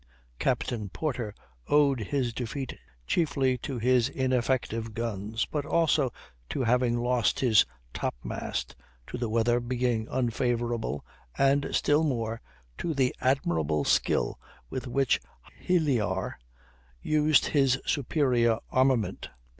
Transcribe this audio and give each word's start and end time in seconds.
Captain 0.39 0.89
Porter 0.89 1.31
owed 1.67 1.99
his 1.99 2.33
defeat 2.33 2.75
chiefly 3.05 3.55
to 3.59 3.77
his 3.77 4.09
ineffective 4.09 4.95
guns, 4.95 5.45
but 5.45 5.63
also 5.63 6.11
to 6.49 6.63
having 6.63 6.97
lost 6.97 7.39
his 7.39 7.67
topmast, 7.93 8.75
to 9.05 9.15
the 9.19 9.29
weather 9.29 9.59
being 9.59 10.07
unfavorable, 10.09 11.05
and, 11.37 11.67
still 11.71 12.03
more, 12.03 12.41
to 12.79 12.95
the 12.95 13.13
admirable 13.21 13.83
skill 13.85 14.39
with 14.71 14.87
which 14.87 15.19
Hilyar 15.59 16.39
used 17.03 17.45
his 17.45 17.79
superior 17.85 18.57
armament. 18.71 19.29